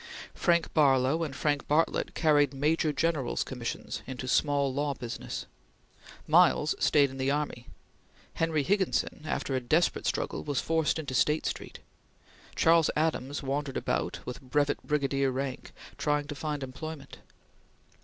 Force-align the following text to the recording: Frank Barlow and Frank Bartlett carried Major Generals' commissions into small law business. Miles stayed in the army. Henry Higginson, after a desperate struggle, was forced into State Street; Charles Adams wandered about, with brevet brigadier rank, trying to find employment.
Frank 0.33 0.73
Barlow 0.73 1.21
and 1.21 1.35
Frank 1.35 1.67
Bartlett 1.67 2.15
carried 2.15 2.55
Major 2.55 2.91
Generals' 2.91 3.43
commissions 3.43 4.01
into 4.07 4.27
small 4.27 4.73
law 4.73 4.95
business. 4.95 5.45
Miles 6.25 6.73
stayed 6.79 7.11
in 7.11 7.17
the 7.19 7.29
army. 7.29 7.67
Henry 8.33 8.63
Higginson, 8.63 9.21
after 9.25 9.55
a 9.55 9.61
desperate 9.61 10.07
struggle, 10.07 10.43
was 10.43 10.59
forced 10.59 10.97
into 10.97 11.13
State 11.13 11.45
Street; 11.45 11.81
Charles 12.55 12.89
Adams 12.95 13.43
wandered 13.43 13.77
about, 13.77 14.21
with 14.25 14.41
brevet 14.41 14.81
brigadier 14.81 15.29
rank, 15.29 15.71
trying 15.99 16.25
to 16.25 16.33
find 16.33 16.63
employment. 16.63 17.19